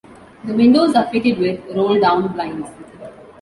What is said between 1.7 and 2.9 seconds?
roll-down blinds.